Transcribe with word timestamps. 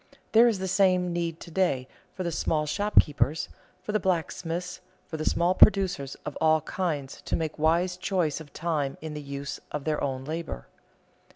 There 0.31 0.47
is 0.47 0.57
the 0.57 0.67
same 0.67 1.13
need 1.13 1.39
to 1.41 1.51
day 1.51 1.87
for 2.15 2.23
the 2.23 2.31
small 2.31 2.65
shopkeepers, 2.65 3.49
for 3.83 3.91
the 3.91 3.99
blacksmiths, 3.99 4.81
for 5.05 5.15
the 5.17 5.25
small 5.29 5.53
producers 5.53 6.17
of 6.25 6.35
all 6.41 6.61
kinds 6.61 7.21
to 7.21 7.35
make 7.35 7.59
wise 7.59 7.97
choice 7.97 8.39
of 8.41 8.51
time 8.51 8.97
in 9.01 9.13
the 9.13 9.21
use 9.21 9.59
of 9.71 9.83
their 9.83 10.03
own 10.03 10.25
labor. 10.25 10.65